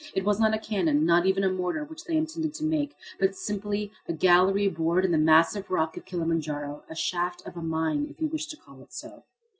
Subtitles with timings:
[0.15, 3.35] It was not a cannon, not even a mortar, which they intended to make, but
[3.35, 8.07] simply a gallery bored in the massive rock of Kilimanjaro, a shaft of a mine,
[8.09, 9.25] if you wish to call it so.